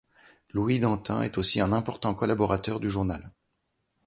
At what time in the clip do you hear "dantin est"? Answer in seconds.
0.79-1.37